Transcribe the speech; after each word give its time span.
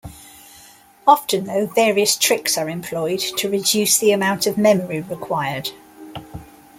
Often 1.05 1.43
though, 1.45 1.67
various 1.67 2.17
tricks 2.17 2.57
are 2.57 2.67
employed 2.71 3.19
to 3.37 3.51
reduce 3.51 3.99
the 3.99 4.13
amount 4.13 4.47
of 4.47 4.57
memory 4.57 5.01
required. 5.01 5.69